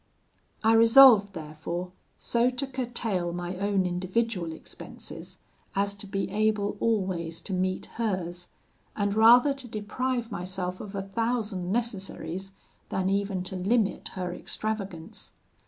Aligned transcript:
"I 0.63 0.73
resolved 0.73 1.33
therefore 1.33 1.91
so 2.17 2.49
to 2.49 2.65
curtail 2.65 3.31
my 3.33 3.55
own 3.57 3.85
individual 3.85 4.51
expenses, 4.51 5.37
as 5.75 5.93
to 5.97 6.07
be 6.07 6.27
able 6.31 6.75
always 6.79 7.39
to 7.43 7.53
meet 7.53 7.85
hers, 7.85 8.47
and 8.95 9.13
rather 9.13 9.53
to 9.53 9.67
deprive 9.67 10.31
myself 10.31 10.81
of 10.81 10.95
a 10.95 11.03
thousand 11.03 11.71
necessaries 11.71 12.51
than 12.89 13.11
even 13.11 13.43
to 13.43 13.55
limit 13.55 14.07
her 14.15 14.33
extravagance. 14.33 15.33